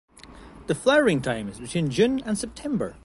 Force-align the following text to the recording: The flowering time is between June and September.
The 0.65 0.73
flowering 0.73 1.21
time 1.21 1.47
is 1.47 1.59
between 1.59 1.91
June 1.91 2.21
and 2.21 2.35
September. 2.35 2.95